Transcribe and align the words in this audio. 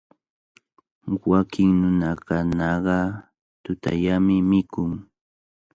Wakin 1.31 1.69
nunakunaqa 1.81 2.97
tutallami 3.63 4.35
mikun. 4.51 4.91